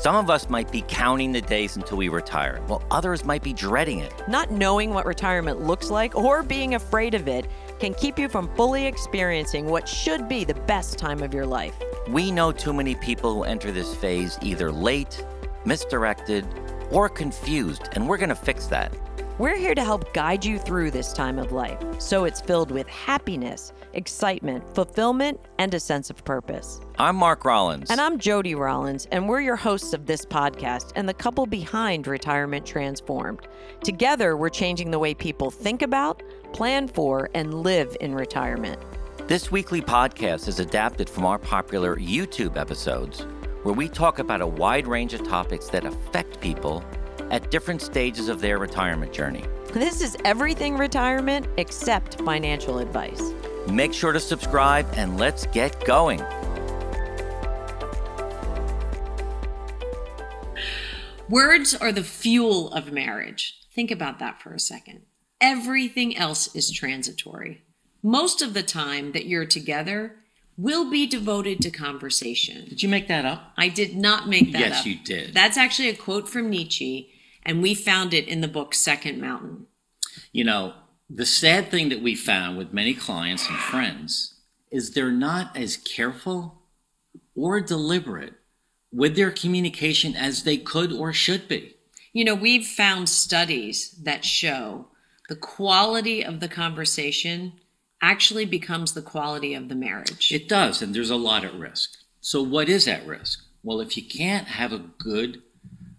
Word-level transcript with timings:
Some 0.00 0.14
of 0.14 0.30
us 0.30 0.48
might 0.48 0.70
be 0.70 0.84
counting 0.86 1.32
the 1.32 1.40
days 1.40 1.74
until 1.74 1.96
we 1.96 2.08
retire, 2.08 2.60
while 2.68 2.84
others 2.88 3.24
might 3.24 3.42
be 3.42 3.52
dreading 3.52 3.98
it. 3.98 4.14
Not 4.28 4.52
knowing 4.52 4.94
what 4.94 5.06
retirement 5.06 5.62
looks 5.66 5.90
like 5.90 6.14
or 6.14 6.44
being 6.44 6.76
afraid 6.76 7.14
of 7.14 7.26
it 7.26 7.48
can 7.80 7.94
keep 7.94 8.16
you 8.16 8.28
from 8.28 8.54
fully 8.54 8.86
experiencing 8.86 9.66
what 9.66 9.88
should 9.88 10.28
be 10.28 10.44
the 10.44 10.54
best 10.54 10.98
time 10.98 11.20
of 11.20 11.34
your 11.34 11.46
life. 11.46 11.74
We 12.06 12.30
know 12.30 12.52
too 12.52 12.72
many 12.72 12.94
people 12.94 13.34
who 13.34 13.42
enter 13.42 13.72
this 13.72 13.92
phase 13.96 14.38
either 14.40 14.70
late, 14.70 15.26
misdirected, 15.64 16.46
or 16.92 17.08
confused, 17.08 17.88
and 17.94 18.08
we're 18.08 18.18
going 18.18 18.28
to 18.28 18.36
fix 18.36 18.68
that. 18.68 18.94
We're 19.38 19.56
here 19.56 19.74
to 19.74 19.84
help 19.84 20.14
guide 20.14 20.44
you 20.44 20.60
through 20.60 20.92
this 20.92 21.12
time 21.12 21.40
of 21.40 21.50
life 21.50 21.78
so 22.00 22.24
it's 22.24 22.40
filled 22.40 22.70
with 22.70 22.86
happiness, 22.86 23.72
excitement, 23.92 24.64
fulfillment, 24.74 25.40
and 25.58 25.72
a 25.74 25.80
sense 25.80 26.10
of 26.10 26.24
purpose. 26.24 26.80
I'm 26.98 27.16
Mark 27.16 27.44
Rollins. 27.44 27.90
And 27.90 28.00
I'm 28.00 28.18
Jody 28.18 28.54
Rollins, 28.54 29.06
and 29.12 29.28
we're 29.28 29.40
your 29.40 29.56
hosts 29.56 29.92
of 29.92 30.06
this 30.06 30.24
podcast 30.24 30.92
and 30.96 31.08
the 31.08 31.14
couple 31.14 31.46
behind 31.46 32.06
Retirement 32.06 32.66
Transformed. 32.66 33.46
Together, 33.82 34.36
we're 34.36 34.48
changing 34.48 34.90
the 34.90 34.98
way 34.98 35.14
people 35.14 35.50
think 35.50 35.82
about, 35.82 36.22
plan 36.52 36.88
for, 36.88 37.30
and 37.34 37.62
live 37.62 37.96
in 38.00 38.14
retirement. 38.14 38.80
This 39.26 39.50
weekly 39.50 39.82
podcast 39.82 40.48
is 40.48 40.58
adapted 40.58 41.10
from 41.10 41.26
our 41.26 41.38
popular 41.38 41.96
YouTube 41.96 42.56
episodes, 42.56 43.26
where 43.62 43.74
we 43.74 43.88
talk 43.88 44.18
about 44.18 44.40
a 44.40 44.46
wide 44.46 44.86
range 44.86 45.12
of 45.14 45.22
topics 45.26 45.68
that 45.68 45.84
affect 45.84 46.40
people 46.40 46.82
at 47.30 47.50
different 47.50 47.82
stages 47.82 48.28
of 48.28 48.40
their 48.40 48.58
retirement 48.58 49.12
journey. 49.12 49.44
This 49.74 50.00
is 50.00 50.16
everything 50.24 50.78
retirement 50.78 51.46
except 51.58 52.20
financial 52.22 52.78
advice. 52.78 53.20
Make 53.70 53.92
sure 53.92 54.12
to 54.12 54.20
subscribe 54.20 54.86
and 54.94 55.18
let's 55.18 55.46
get 55.46 55.84
going. 55.84 56.22
Words 61.28 61.74
are 61.74 61.92
the 61.92 62.02
fuel 62.02 62.72
of 62.72 62.90
marriage. 62.90 63.60
Think 63.74 63.90
about 63.90 64.18
that 64.18 64.40
for 64.40 64.54
a 64.54 64.58
second. 64.58 65.02
Everything 65.40 66.16
else 66.16 66.54
is 66.54 66.70
transitory. 66.70 67.62
Most 68.02 68.40
of 68.40 68.54
the 68.54 68.62
time 68.62 69.12
that 69.12 69.26
you're 69.26 69.44
together 69.44 70.16
will 70.56 70.90
be 70.90 71.06
devoted 71.06 71.60
to 71.60 71.70
conversation. 71.70 72.64
Did 72.68 72.82
you 72.82 72.88
make 72.88 73.08
that 73.08 73.24
up? 73.24 73.52
I 73.56 73.68
did 73.68 73.94
not 73.94 74.28
make 74.28 74.52
that 74.52 74.60
yes, 74.60 74.80
up. 74.80 74.86
Yes, 74.86 74.86
you 74.86 75.04
did. 75.04 75.34
That's 75.34 75.56
actually 75.56 75.88
a 75.88 75.94
quote 75.94 76.28
from 76.28 76.50
Nietzsche, 76.50 77.12
and 77.44 77.62
we 77.62 77.74
found 77.74 78.14
it 78.14 78.26
in 78.26 78.40
the 78.40 78.48
book 78.48 78.74
Second 78.74 79.20
Mountain. 79.20 79.66
You 80.32 80.44
know, 80.44 80.74
the 81.10 81.26
sad 81.26 81.70
thing 81.70 81.88
that 81.88 82.02
we 82.02 82.14
found 82.14 82.58
with 82.58 82.72
many 82.72 82.94
clients 82.94 83.48
and 83.48 83.56
friends 83.56 84.34
is 84.70 84.90
they're 84.90 85.10
not 85.10 85.56
as 85.56 85.76
careful 85.76 86.62
or 87.34 87.60
deliberate 87.60 88.34
with 88.92 89.16
their 89.16 89.30
communication 89.30 90.14
as 90.14 90.42
they 90.42 90.56
could 90.56 90.92
or 90.92 91.12
should 91.12 91.48
be. 91.48 91.74
You 92.12 92.24
know, 92.24 92.34
we've 92.34 92.66
found 92.66 93.08
studies 93.08 93.92
that 94.02 94.24
show 94.24 94.88
the 95.28 95.36
quality 95.36 96.24
of 96.24 96.40
the 96.40 96.48
conversation 96.48 97.52
actually 98.00 98.44
becomes 98.44 98.92
the 98.92 99.02
quality 99.02 99.54
of 99.54 99.68
the 99.68 99.74
marriage. 99.74 100.32
It 100.32 100.48
does, 100.48 100.80
and 100.82 100.94
there's 100.94 101.10
a 101.10 101.16
lot 101.16 101.44
at 101.44 101.54
risk. 101.54 101.96
So, 102.20 102.42
what 102.42 102.68
is 102.68 102.88
at 102.88 103.06
risk? 103.06 103.44
Well, 103.62 103.80
if 103.80 103.96
you 103.96 104.02
can't 104.02 104.46
have 104.48 104.72
a 104.72 104.78
good 104.78 105.42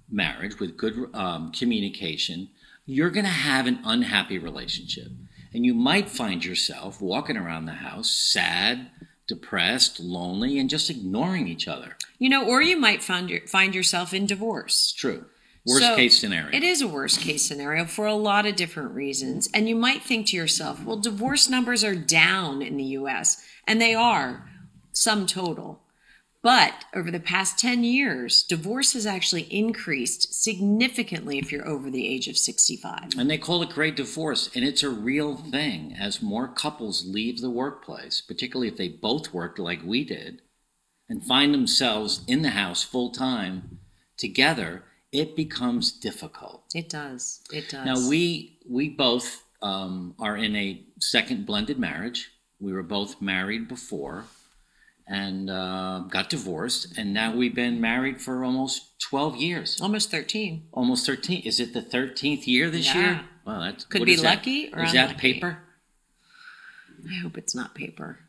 marriage 0.10 0.60
with 0.60 0.78
good 0.78 1.10
um, 1.14 1.52
communication, 1.52 2.50
you're 2.90 3.12
going 3.12 3.26
to 3.26 3.32
have 3.32 3.68
an 3.68 3.80
unhappy 3.86 4.40
relationship. 4.40 5.12
And 5.54 5.66
you 5.66 5.74
might 5.74 6.10
find 6.10 6.44
yourself 6.44 7.02
walking 7.02 7.38
around 7.38 7.66
the 7.66 7.74
house 7.74 8.10
sad, 8.10 8.90
depressed, 9.28 10.00
lonely, 10.00 10.58
and 10.58 10.70
just 10.70 10.90
ignoring 10.90 11.48
each 11.48 11.68
other. 11.68 11.98
You 12.18 12.30
know, 12.30 12.46
or 12.46 12.62
you 12.62 12.78
might 12.78 13.04
find 13.04 13.30
your, 13.30 13.46
find 13.48 13.76
yourself 13.76 14.14
in 14.14 14.26
divorce. 14.26 14.88
It's 14.88 14.94
true. 14.94 15.26
Worst 15.66 15.84
So, 15.84 15.96
case 15.96 16.20
scenario. 16.20 16.56
It 16.56 16.64
is 16.64 16.82
a 16.82 16.88
worst 16.88 17.20
case 17.20 17.46
scenario 17.46 17.86
for 17.86 18.08
a 18.08 18.16
lot 18.16 18.48
of 18.48 18.56
different 18.56 18.92
reasons. 18.92 19.50
And 19.54 19.70
you 19.70 19.76
might 19.76 20.02
think 20.02 20.28
to 20.28 20.36
yourself, 20.36 20.84
well, 20.84 20.98
divorce 20.98 21.48
numbers 21.48 21.84
are 21.84 21.96
down 21.96 22.62
in 22.64 22.78
the 22.78 22.84
US, 22.84 23.44
and 23.68 23.80
they 23.80 23.94
are, 23.94 24.50
sum 24.94 25.28
total. 25.28 25.82
But 26.42 26.86
over 26.96 27.12
the 27.12 27.20
past 27.20 27.60
10 27.60 27.84
years, 27.84 28.44
divorce 28.44 28.94
has 28.94 29.06
actually 29.06 29.42
increased 29.54 30.34
significantly 30.34 31.38
if 31.38 31.52
you're 31.52 31.68
over 31.68 31.90
the 31.90 32.08
age 32.08 32.30
of 32.30 32.38
65. 32.38 33.18
And 33.18 33.30
they 33.30 33.38
call 33.38 33.62
it 33.62 33.70
great 33.70 33.98
divorce, 33.98 34.50
and 34.56 34.64
it's 34.64 34.84
a 34.84 34.90
real 34.90 35.36
thing. 35.36 35.94
As 36.00 36.22
more 36.22 36.48
couples 36.48 37.06
leave 37.06 37.42
the 37.42 37.50
workplace, 37.50 38.22
particularly 38.22 38.70
if 38.70 38.78
they 38.78 38.88
both 38.88 39.34
worked 39.34 39.60
like 39.60 39.82
we 39.84 40.06
did, 40.06 40.42
and 41.10 41.26
find 41.26 41.54
themselves 41.54 42.22
in 42.26 42.42
the 42.42 42.52
house 42.52 42.84
full 42.84 43.12
time 43.12 43.80
together, 44.18 44.84
it 45.12 45.36
becomes 45.36 45.92
difficult. 45.92 46.64
It 46.74 46.88
does. 46.88 47.42
It 47.52 47.68
does. 47.70 47.86
Now 47.86 48.08
we 48.08 48.60
we 48.70 48.90
both 48.90 49.44
um, 49.62 50.16
are 50.20 50.38
in 50.38 50.56
a 50.56 50.84
second 51.00 51.46
blended 51.46 51.80
marriage. 51.80 52.32
We 52.60 52.72
were 52.72 52.84
both 52.84 53.22
married 53.22 53.68
before, 53.68 54.26
and 55.10 55.50
uh, 55.50 56.04
got 56.10 56.30
divorced, 56.30 56.96
and 56.98 57.14
now 57.14 57.34
we've 57.36 57.56
been 57.56 57.82
married 57.82 58.22
for 58.22 58.44
almost 58.46 59.00
twelve 59.00 59.36
years, 59.36 59.82
almost 59.82 60.12
13. 60.12 60.68
almost 60.72 61.06
thirteen. 61.06 61.42
Is 61.42 61.60
it 61.60 61.74
the 61.74 61.82
thirteenth 61.82 62.48
year 62.48 62.70
this 62.70 62.86
Yeah. 62.94 63.00
year? 63.02 63.22
Well, 63.46 63.62
that's 63.62 63.86
Could 63.86 64.06
be 64.06 64.14
is 64.14 64.22
that? 64.22 64.36
lucky 64.38 64.72
or 64.74 64.84
is 64.84 64.94
that 64.94 65.18
paper? 65.18 65.60
I 67.10 67.16
hope 67.16 67.38
it's 67.38 67.56
not 67.56 67.74
paper. 67.76 68.20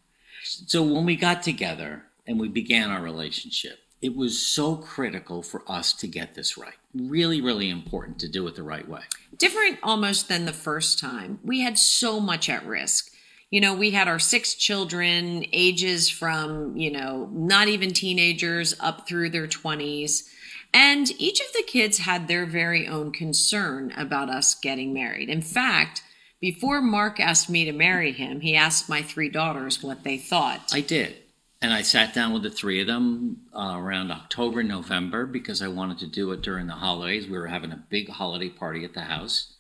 So 0.43 0.83
when 0.83 1.05
we 1.05 1.17
got 1.17 1.43
together 1.43 2.05
and 2.27 2.41
we 2.41 2.49
began 2.49 2.91
our 2.91 3.03
relationship, 3.03 3.81
it 4.01 4.17
was 4.17 4.41
so 4.41 4.77
critical 4.77 5.43
for 5.43 5.63
us 5.71 5.93
to 5.95 6.07
get 6.07 6.35
this 6.35 6.57
right. 6.57 6.77
Really, 6.95 7.41
really 7.43 7.69
important 7.69 8.19
to 8.21 8.29
do 8.29 8.47
it 8.47 8.55
the 8.55 8.63
right 8.63 8.89
way. 8.89 9.03
different 9.37 9.79
almost 9.83 10.29
than 10.29 10.45
the 10.47 10.53
first 10.53 10.99
time. 10.99 11.39
We 11.45 11.61
had 11.61 11.79
so 11.79 12.21
much 12.21 12.49
at 12.49 12.65
risk. 12.65 13.13
You 13.51 13.61
know, 13.61 13.75
we 13.75 13.91
had 13.91 14.07
our 14.07 14.21
six 14.21 14.55
children, 14.55 15.45
ages 15.53 16.09
from, 16.09 16.77
you 16.77 16.91
know, 16.91 17.29
not 17.33 17.67
even 17.67 17.93
teenagers 17.93 18.75
up 18.79 19.09
through 19.09 19.31
their 19.31 19.49
20s. 19.49 20.29
And 20.73 21.11
each 21.21 21.41
of 21.41 21.53
the 21.53 21.65
kids 21.65 21.99
had 21.99 22.29
their 22.29 22.47
very 22.47 22.87
own 22.87 23.11
concern 23.11 23.93
about 23.97 24.31
us 24.31 24.55
getting 24.55 24.95
married. 24.95 25.29
In 25.29 25.43
fact, 25.43 26.03
before 26.41 26.81
Mark 26.81 27.19
asked 27.19 27.51
me 27.51 27.65
to 27.65 27.73
marry 27.73 28.13
him, 28.13 28.41
he 28.41 28.55
asked 28.55 28.89
my 28.89 29.03
three 29.03 29.29
daughters 29.29 29.83
what 29.83 30.05
they 30.05 30.17
thought. 30.17 30.71
I 30.73 30.81
did. 30.81 31.17
And 31.61 31.75
I 31.75 31.83
sat 31.83 32.15
down 32.15 32.33
with 32.33 32.43
the 32.43 32.51
three 32.51 32.81
of 32.81 32.87
them 32.87 33.43
uh, 33.55 33.75
around 33.77 34.11
October, 34.11 34.63
November, 34.63 35.27
because 35.27 35.61
I 35.61 35.69
wanted 35.69 35.99
to 35.99 36.07
do 36.07 36.31
it 36.31 36.41
during 36.41 36.69
the 36.69 36.75
holidays. 36.75 37.27
We 37.27 37.37
were 37.37 37.49
having 37.49 37.73
a 37.73 37.85
big 37.91 38.09
holiday 38.09 38.49
party 38.49 38.85
at 38.85 38.95
the 38.95 39.03
house. 39.03 39.53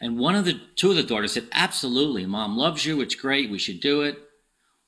And 0.00 0.18
one 0.18 0.34
of 0.36 0.44
the 0.44 0.60
two 0.76 0.90
of 0.90 0.96
the 0.96 1.02
daughters 1.02 1.32
said, 1.32 1.48
Absolutely, 1.52 2.24
mom 2.26 2.56
loves 2.56 2.84
you. 2.86 3.00
It's 3.00 3.14
great. 3.14 3.50
We 3.50 3.58
should 3.58 3.80
do 3.80 4.02
it. 4.02 4.18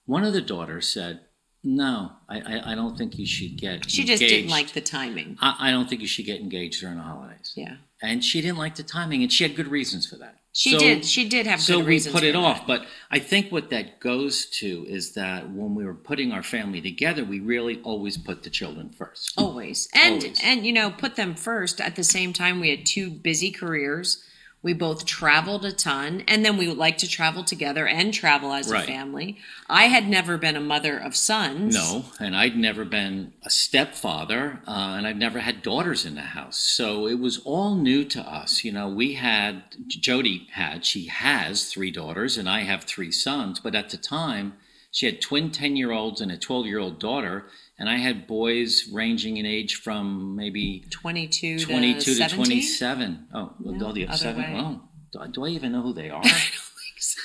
One 0.06 0.24
of 0.24 0.32
the 0.32 0.40
daughters 0.40 0.88
said, 0.88 1.20
No, 1.64 2.12
I, 2.28 2.40
I, 2.40 2.72
I 2.72 2.74
don't 2.74 2.96
think 2.96 3.18
you 3.18 3.26
should 3.26 3.56
get 3.56 3.90
she 3.90 4.04
just 4.04 4.20
didn't 4.20 4.50
like 4.50 4.72
the 4.72 4.80
timing. 4.80 5.36
I, 5.40 5.56
I 5.68 5.70
don't 5.70 5.88
think 5.88 6.00
you 6.00 6.06
should 6.06 6.26
get 6.26 6.40
engaged 6.40 6.80
during 6.80 6.96
the 6.96 7.02
holidays. 7.02 7.52
Yeah. 7.56 7.76
And 8.02 8.24
she 8.24 8.40
didn't 8.40 8.58
like 8.58 8.76
the 8.76 8.82
timing, 8.82 9.22
and 9.22 9.32
she 9.32 9.44
had 9.44 9.54
good 9.56 9.68
reasons 9.68 10.06
for 10.08 10.16
that. 10.16 10.36
She 10.52 10.72
So- 10.72 10.78
did. 10.78 11.04
She 11.04 11.28
did 11.28 11.46
have 11.46 11.60
so 11.60 11.78
good 11.78 11.86
reasons. 11.86 12.12
So 12.14 12.20
we 12.20 12.20
put 12.20 12.28
it 12.28 12.34
for 12.34 12.44
off 12.44 12.66
but 12.66 12.84
i 13.10 13.18
think 13.20 13.52
what 13.52 13.70
that 13.70 14.00
goes 14.00 14.46
to 14.46 14.84
is 14.88 15.14
that 15.14 15.48
when 15.50 15.76
we 15.76 15.84
were 15.84 15.94
putting 15.94 16.32
our 16.32 16.42
family 16.42 16.80
together 16.80 17.24
we 17.24 17.38
really 17.38 17.80
always 17.82 18.16
put 18.18 18.42
the 18.42 18.50
children 18.50 18.90
first 18.90 19.32
always 19.38 19.88
and 19.94 20.22
Always. 20.24 20.40
and 20.42 20.66
you 20.66 20.72
know 20.72 20.90
put 20.90 21.14
them 21.14 21.34
first 21.36 21.80
at 21.80 21.94
the 21.94 22.02
same 22.02 22.32
time 22.32 22.58
we 22.58 22.70
had 22.70 22.84
two 22.84 23.10
busy 23.10 23.52
careers 23.52 24.24
we 24.62 24.74
both 24.74 25.06
traveled 25.06 25.64
a 25.64 25.72
ton 25.72 26.22
and 26.28 26.44
then 26.44 26.56
we 26.56 26.68
would 26.68 26.76
like 26.76 26.98
to 26.98 27.08
travel 27.08 27.42
together 27.42 27.86
and 27.86 28.12
travel 28.12 28.52
as 28.52 28.70
a 28.70 28.80
family. 28.80 29.38
I 29.68 29.84
had 29.84 30.06
never 30.06 30.36
been 30.36 30.56
a 30.56 30.60
mother 30.60 30.98
of 30.98 31.16
sons. 31.16 31.74
No 31.74 32.04
and 32.18 32.36
i'd 32.36 32.56
never 32.56 32.84
been 32.84 33.32
a 33.42 33.50
stepfather 33.50 34.60
uh, 34.66 34.94
and 34.96 35.06
i've 35.06 35.16
never 35.16 35.40
had 35.40 35.62
daughters 35.62 36.04
in 36.04 36.14
the 36.14 36.20
house. 36.20 36.58
So 36.58 37.06
it 37.06 37.18
was 37.18 37.38
all 37.44 37.74
new 37.74 38.04
to 38.06 38.20
us 38.20 38.64
you 38.64 38.72
know. 38.72 38.88
We 38.88 39.14
had 39.14 39.62
jody 39.88 40.48
had 40.52 40.84
she 40.84 41.06
has 41.06 41.64
three 41.64 41.90
daughters 41.90 42.36
and 42.36 42.48
i 42.48 42.60
have 42.60 42.84
three 42.84 43.12
sons 43.12 43.60
but 43.60 43.74
at 43.74 43.90
the 43.90 43.96
time 43.96 44.54
she 44.90 45.06
had 45.06 45.20
twin 45.20 45.50
10 45.50 45.76
year 45.76 45.92
olds 45.92 46.20
and 46.20 46.30
a 46.32 46.36
12 46.36 46.66
year 46.66 46.78
old 46.78 46.98
daughter 46.98 47.46
and 47.78 47.88
i 47.88 47.96
had 47.96 48.26
boys 48.26 48.88
ranging 48.92 49.36
in 49.36 49.46
age 49.46 49.76
from 49.76 50.34
maybe 50.36 50.84
22 50.90 51.60
22 51.60 52.00
to 52.14 52.28
to 52.28 52.34
27. 52.34 53.26
Oh, 53.34 53.52
well, 53.60 53.74
No, 53.74 53.86
oh, 53.88 53.92
the 53.92 54.06
other 54.08 54.16
seven. 54.16 54.42
way. 54.42 54.52
Well, 54.54 54.88
do, 55.12 55.18
do 55.32 55.44
I 55.44 55.48
even 55.48 55.72
know 55.72 55.82
who 55.82 55.92
they 55.92 56.10
are? 56.16 56.18
I 56.18 56.22
don't 56.22 56.32
think 56.32 56.98
so. 56.98 57.20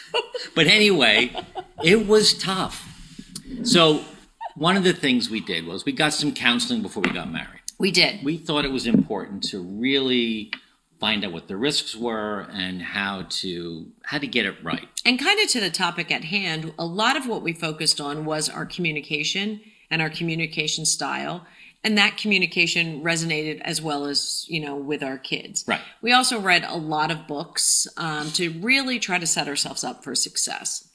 but 0.56 0.68
anyway, 0.68 1.32
it 1.84 2.08
was 2.08 2.34
tough. 2.38 2.76
So, 3.64 4.04
one 4.56 4.78
of 4.78 4.84
the 4.84 4.94
things 4.94 5.30
we 5.30 5.40
did 5.42 5.66
was 5.66 5.86
we 5.86 5.92
got 5.92 6.14
some 6.14 6.34
counseling 6.34 6.82
before 6.82 7.04
we 7.04 7.12
got 7.12 7.32
married. 7.32 7.62
we 7.78 7.92
did 7.92 8.24
We 8.24 8.38
thought 8.38 8.64
it 8.66 8.72
was 8.72 8.88
important 8.88 9.44
to 9.52 9.60
really 9.62 10.52
find 11.00 11.24
out 11.26 11.32
what 11.34 11.48
the 11.48 11.58
risks 11.58 11.96
were 11.96 12.48
and 12.52 12.82
how 12.82 13.26
to 13.30 13.88
how 14.04 14.18
to 14.18 14.28
get 14.28 14.46
it 14.46 14.56
right. 14.64 14.88
And 15.06 15.20
kind 15.20 15.40
of 15.40 15.50
to 15.50 15.60
the 15.60 15.70
topic 15.70 16.12
at 16.12 16.24
hand, 16.26 16.74
a 16.80 16.86
lot 16.86 17.16
of 17.18 17.28
what 17.28 17.42
we 17.44 17.54
focused 17.54 18.00
on 18.02 18.26
was 18.26 18.50
our 18.50 18.66
communication 18.66 19.62
and 19.92 20.02
our 20.02 20.10
communication 20.10 20.86
style. 20.86 21.46
and 21.84 21.98
that 22.00 22.18
communication 22.18 23.04
resonated 23.04 23.62
as 23.62 23.80
well 23.82 24.06
as 24.06 24.46
you 24.50 24.60
know 24.60 24.76
with 24.76 25.04
our 25.04 25.20
kids 25.20 25.64
Right. 25.68 25.82
we 26.02 26.12
also 26.14 26.40
read 26.40 26.64
a 26.64 26.76
lot 26.96 27.12
of 27.12 27.28
books 27.28 27.88
um, 27.98 28.32
to 28.32 28.50
really 28.70 28.98
try 28.98 29.20
to 29.20 29.28
set 29.28 29.48
ourselves 29.48 29.84
up 29.84 30.04
for 30.04 30.16
success 30.16 30.90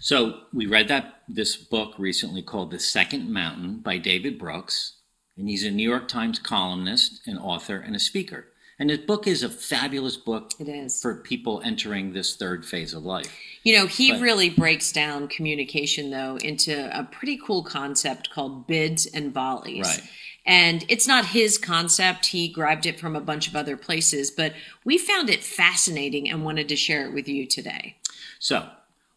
So 0.00 0.16
we 0.52 0.66
read 0.66 0.88
that 0.88 1.04
this 1.28 1.54
book 1.56 1.90
recently 1.98 2.42
called 2.42 2.70
The 2.72 2.80
Second 2.80 3.30
Mountain 3.32 3.78
by 3.88 3.98
David 3.98 4.38
Brooks, 4.38 4.96
and 5.36 5.48
he's 5.48 5.64
a 5.64 5.70
New 5.70 5.88
York 5.88 6.06
Times 6.08 6.38
columnist, 6.40 7.26
an 7.26 7.38
author, 7.38 7.76
and 7.86 7.94
a 7.96 8.00
speaker. 8.10 8.46
And 8.78 8.90
his 8.90 8.98
book 9.00 9.26
is 9.26 9.42
a 9.42 9.48
fabulous 9.48 10.16
book 10.16 10.52
It 10.58 10.68
is. 10.68 11.00
for 11.00 11.14
people 11.14 11.62
entering 11.64 12.12
this 12.12 12.34
third 12.34 12.66
phase 12.66 12.92
of 12.92 13.04
life. 13.04 13.32
You 13.62 13.76
know, 13.78 13.86
he 13.86 14.12
But- 14.12 14.20
really 14.20 14.50
breaks 14.50 14.90
down 14.92 15.28
communication 15.28 16.10
though 16.10 16.36
into 16.36 16.96
a 16.98 17.04
pretty 17.04 17.38
cool 17.38 17.62
concept 17.62 18.30
called 18.30 18.66
bids 18.66 19.06
and 19.06 19.32
volleys. 19.32 19.86
Right. 19.86 20.02
And 20.46 20.84
it's 20.88 21.06
not 21.06 21.26
his 21.26 21.56
concept. 21.56 22.26
He 22.26 22.48
grabbed 22.48 22.84
it 22.84 23.00
from 23.00 23.16
a 23.16 23.20
bunch 23.20 23.48
of 23.48 23.56
other 23.56 23.76
places, 23.76 24.30
but 24.30 24.52
we 24.84 24.98
found 24.98 25.30
it 25.30 25.42
fascinating 25.42 26.28
and 26.28 26.44
wanted 26.44 26.68
to 26.68 26.76
share 26.76 27.06
it 27.06 27.14
with 27.14 27.28
you 27.28 27.46
today. 27.46 27.96
So, 28.38 28.68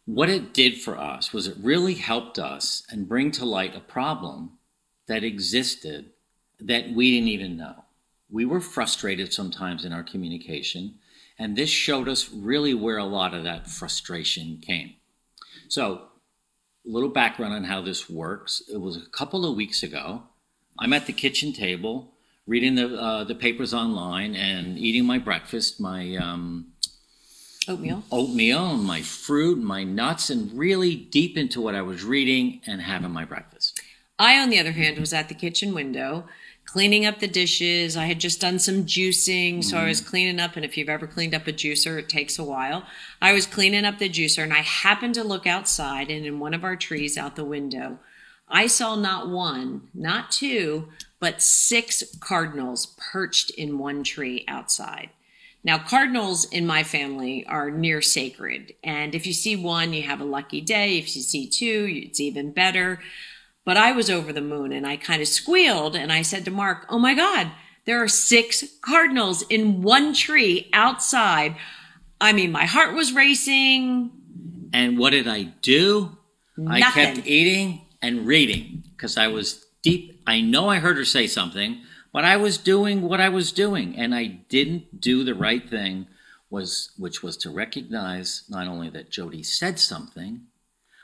what 0.06 0.30
it 0.30 0.54
did 0.54 0.80
for 0.80 0.96
us 0.98 1.34
was 1.34 1.46
it 1.46 1.56
really 1.60 1.94
helped 1.94 2.38
us 2.38 2.82
and 2.88 3.06
bring 3.06 3.30
to 3.32 3.44
light 3.44 3.76
a 3.76 3.80
problem 3.80 4.52
that 5.06 5.22
existed 5.22 6.12
that 6.60 6.92
we 6.92 7.10
didn't 7.10 7.28
even 7.28 7.58
know. 7.58 7.84
We 8.30 8.44
were 8.44 8.60
frustrated 8.60 9.32
sometimes 9.32 9.84
in 9.84 9.92
our 9.92 10.02
communication, 10.02 10.96
and 11.38 11.56
this 11.56 11.70
showed 11.70 12.08
us 12.08 12.30
really 12.30 12.74
where 12.74 12.98
a 12.98 13.04
lot 13.04 13.34
of 13.34 13.44
that 13.44 13.68
frustration 13.68 14.58
came. 14.60 14.94
So, 15.68 16.02
a 16.86 16.90
little 16.90 17.08
background 17.08 17.54
on 17.54 17.64
how 17.64 17.82
this 17.82 18.08
works. 18.08 18.62
It 18.72 18.80
was 18.80 18.96
a 18.96 19.08
couple 19.10 19.44
of 19.44 19.56
weeks 19.56 19.82
ago. 19.82 20.22
I'm 20.78 20.92
at 20.92 21.06
the 21.06 21.12
kitchen 21.12 21.52
table 21.52 22.12
reading 22.46 22.74
the 22.74 22.96
uh, 23.00 23.24
the 23.24 23.34
papers 23.34 23.72
online 23.74 24.34
and 24.34 24.78
eating 24.78 25.04
my 25.04 25.18
breakfast, 25.18 25.80
my 25.80 26.16
um, 26.16 26.68
Oatmeal. 27.68 28.02
oatmeal 28.10 28.70
and 28.70 28.84
my 28.84 29.02
fruit 29.02 29.58
and 29.58 29.66
my 29.66 29.84
nuts 29.84 30.30
and 30.30 30.50
really 30.58 30.96
deep 30.96 31.36
into 31.36 31.60
what 31.60 31.74
I 31.74 31.82
was 31.82 32.02
reading 32.02 32.62
and 32.66 32.80
having 32.80 33.10
my 33.10 33.26
breakfast. 33.26 33.80
I, 34.18 34.38
on 34.38 34.48
the 34.48 34.58
other 34.58 34.72
hand, 34.72 34.98
was 34.98 35.12
at 35.12 35.28
the 35.28 35.34
kitchen 35.34 35.74
window 35.74 36.26
cleaning 36.68 37.06
up 37.06 37.18
the 37.18 37.26
dishes. 37.26 37.96
I 37.96 38.04
had 38.04 38.20
just 38.20 38.42
done 38.42 38.58
some 38.58 38.84
juicing, 38.84 39.64
so 39.64 39.78
I 39.78 39.86
was 39.86 40.00
mm-hmm. 40.02 40.10
cleaning 40.10 40.40
up. 40.40 40.54
And 40.54 40.66
if 40.66 40.76
you've 40.76 40.90
ever 40.90 41.06
cleaned 41.06 41.34
up 41.34 41.46
a 41.46 41.52
juicer, 41.52 41.98
it 41.98 42.10
takes 42.10 42.38
a 42.38 42.44
while. 42.44 42.84
I 43.22 43.32
was 43.32 43.46
cleaning 43.46 43.86
up 43.86 43.98
the 43.98 44.10
juicer, 44.10 44.42
and 44.42 44.52
I 44.52 44.58
happened 44.58 45.14
to 45.14 45.24
look 45.24 45.46
outside, 45.46 46.10
and 46.10 46.26
in 46.26 46.40
one 46.40 46.52
of 46.52 46.64
our 46.64 46.76
trees 46.76 47.16
out 47.16 47.36
the 47.36 47.44
window, 47.44 47.98
I 48.48 48.66
saw 48.66 48.96
not 48.96 49.30
one, 49.30 49.88
not 49.94 50.30
two, 50.30 50.88
but 51.18 51.40
six 51.40 52.04
cardinals 52.20 52.94
perched 53.12 53.50
in 53.50 53.78
one 53.78 54.04
tree 54.04 54.44
outside. 54.46 55.08
Now, 55.64 55.78
cardinals 55.78 56.44
in 56.44 56.66
my 56.66 56.82
family 56.82 57.46
are 57.46 57.70
near 57.70 58.02
sacred. 58.02 58.74
And 58.84 59.14
if 59.14 59.26
you 59.26 59.32
see 59.32 59.56
one, 59.56 59.94
you 59.94 60.02
have 60.02 60.20
a 60.20 60.24
lucky 60.24 60.60
day. 60.60 60.98
If 60.98 61.16
you 61.16 61.22
see 61.22 61.48
two, 61.48 61.88
it's 62.04 62.20
even 62.20 62.52
better. 62.52 63.00
But 63.68 63.76
I 63.76 63.92
was 63.92 64.08
over 64.08 64.32
the 64.32 64.40
moon 64.40 64.72
and 64.72 64.86
I 64.86 64.96
kind 64.96 65.20
of 65.20 65.28
squealed 65.28 65.94
and 65.94 66.10
I 66.10 66.22
said 66.22 66.46
to 66.46 66.50
Mark, 66.50 66.86
Oh 66.88 66.98
my 66.98 67.12
God, 67.12 67.50
there 67.84 68.02
are 68.02 68.08
six 68.08 68.64
cardinals 68.80 69.42
in 69.42 69.82
one 69.82 70.14
tree 70.14 70.70
outside. 70.72 71.54
I 72.18 72.32
mean, 72.32 72.50
my 72.50 72.64
heart 72.64 72.94
was 72.94 73.12
racing. 73.12 74.10
And 74.72 74.98
what 74.98 75.10
did 75.10 75.28
I 75.28 75.52
do? 75.60 76.16
I 76.66 76.80
kept 76.80 77.26
eating 77.26 77.82
and 78.00 78.26
reading 78.26 78.84
because 78.96 79.18
I 79.18 79.26
was 79.28 79.66
deep. 79.82 80.22
I 80.26 80.40
know 80.40 80.70
I 80.70 80.78
heard 80.78 80.96
her 80.96 81.04
say 81.04 81.26
something, 81.26 81.82
but 82.10 82.24
I 82.24 82.38
was 82.38 82.56
doing 82.56 83.02
what 83.02 83.20
I 83.20 83.28
was 83.28 83.52
doing 83.52 83.98
and 83.98 84.14
I 84.14 84.28
didn't 84.48 84.98
do 84.98 85.24
the 85.24 85.34
right 85.34 85.68
thing 85.68 86.06
was 86.48 86.92
which 86.96 87.22
was 87.22 87.36
to 87.36 87.50
recognize 87.50 88.44
not 88.48 88.66
only 88.66 88.88
that 88.88 89.10
Jody 89.10 89.42
said 89.42 89.78
something, 89.78 90.46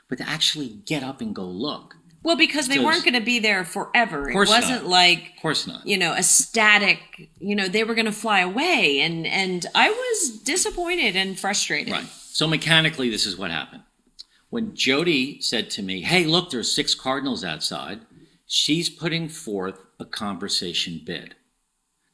but 0.09 0.17
to 0.17 0.27
actually 0.27 0.69
get 0.69 1.03
up 1.03 1.21
and 1.21 1.35
go 1.35 1.45
look. 1.45 1.97
Well, 2.25 2.35
because 2.35 2.67
they 2.67 2.79
weren't 2.79 3.03
going 3.05 3.13
to 3.13 3.21
be 3.21 3.37
there 3.39 3.63
forever. 3.63 4.27
It 4.29 4.33
course 4.33 4.49
wasn't 4.49 4.83
not. 4.83 4.89
like 4.89 5.33
Of 5.35 5.41
course 5.41 5.67
not. 5.67 5.85
you 5.85 5.97
know 5.97 6.13
a 6.13 6.23
static 6.23 6.99
you 7.39 7.55
know 7.55 7.67
they 7.67 7.83
were 7.83 7.93
going 7.95 8.05
to 8.07 8.11
fly 8.11 8.39
away 8.39 8.99
and 9.01 9.25
and 9.27 9.65
i 9.75 9.89
was 9.89 10.39
disappointed 10.39 11.15
and 11.15 11.39
frustrated 11.39 11.93
Right. 11.93 12.05
So 12.07 12.47
mechanically, 12.47 13.09
this 13.09 13.25
is 13.25 13.37
what 13.37 13.49
happened. 13.51 13.83
When 14.49 14.75
Jody 14.75 15.39
said 15.41 15.69
to 15.71 15.81
me, 15.81 16.01
"Hey, 16.01 16.25
look, 16.25 16.49
there's 16.49 16.71
six 16.71 16.93
cardinals 16.95 17.43
outside," 17.43 18.01
she's 18.45 18.89
putting 18.89 19.29
forth 19.29 19.79
a 19.99 20.05
conversation 20.05 21.01
bid. 21.05 21.35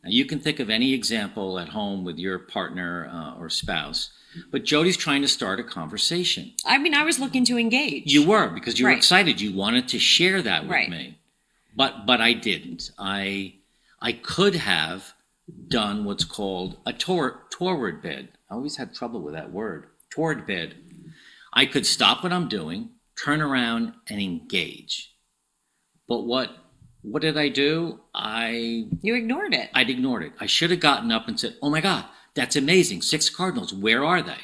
Now, 0.04 0.10
you 0.10 0.26
can 0.26 0.40
think 0.40 0.60
of 0.60 0.70
any 0.70 0.94
example 0.94 1.60
at 1.60 1.70
home 1.70 2.04
with 2.04 2.18
your 2.18 2.40
partner 2.40 3.08
uh, 3.14 3.40
or 3.40 3.50
spouse, 3.50 4.12
but 4.52 4.64
Jody's 4.64 4.98
trying 4.98 5.22
to 5.22 5.28
start 5.28 5.60
a 5.60 5.64
conversation. 5.64 6.54
i 6.66 6.78
mean 6.78 6.94
i 6.96 7.04
was 7.04 7.20
looking 7.20 7.46
to 7.46 7.58
engage 7.58 8.04
You 8.06 8.26
were 8.28 8.50
because 8.50 8.80
you 8.80 8.86
were 8.86 8.92
excited. 8.92 9.40
You 9.42 9.54
wanted 9.54 9.88
to 9.90 10.00
share 10.00 10.42
that 10.42 10.64
with 10.64 10.72
Right. 10.72 10.90
me, 10.90 11.20
but 11.76 12.06
but 12.06 12.20
I 12.22 12.34
didn't. 12.34 12.92
I 12.98 13.56
I 14.02 14.14
could 14.14 14.56
have 14.56 15.14
done 15.68 16.06
what's 16.06 16.24
called 16.24 16.78
a 16.86 16.94
tor- 16.94 17.44
toward 17.52 18.02
bid. 18.02 18.30
I 18.50 18.56
always 18.56 18.78
had 18.78 18.96
trouble 18.96 19.22
with 19.22 19.34
that 19.36 19.52
word. 19.52 19.88
Toward 20.10 20.46
bid. 20.48 20.76
I 21.54 21.66
could 21.66 21.86
stop 21.86 22.24
what 22.24 22.32
I'm 22.34 22.48
doing, 22.48 22.90
turn 23.24 23.42
around, 23.42 23.94
and 24.10 24.20
engage. 24.22 25.14
But 26.08 26.22
what 26.24 26.50
what 27.04 27.22
did 27.22 27.38
I 27.38 27.50
do? 27.50 28.00
I 28.14 28.88
you 29.02 29.16
ignored 29.16 29.54
it 29.54 29.70
I'd 29.74 29.90
ignored 29.90 30.24
it. 30.24 30.34
I 30.40 30.46
should 30.46 30.72
have 30.72 30.80
gotten 30.80 31.12
up 31.12 31.28
and 31.28 31.40
said, 31.40 31.56
"Oh 31.62 31.70
my 31.70 31.82
God, 31.82 32.06
that's 32.34 32.56
amazing! 32.56 33.02
Six 33.02 33.30
cardinals. 33.30 33.74
Where 33.74 34.04
are 34.04 34.22
they?" 34.22 34.38